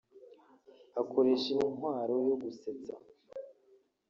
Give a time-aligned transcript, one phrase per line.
[1.01, 2.93] akoresha intwaro yo gusetsa